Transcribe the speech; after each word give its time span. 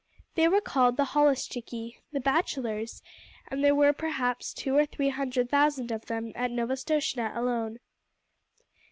They 0.33 0.47
were 0.47 0.61
called 0.61 0.97
the 0.97 1.05
holluschickie 1.05 1.97
the 2.11 2.19
bachelors 2.19 3.03
and 3.49 3.63
there 3.63 3.75
were 3.75 3.93
perhaps 3.93 4.51
two 4.51 4.75
or 4.75 4.83
three 4.87 5.09
hundred 5.09 5.51
thousand 5.51 5.91
of 5.91 6.07
them 6.07 6.31
at 6.33 6.49
Novastoshnah 6.49 7.37
alone. 7.39 7.77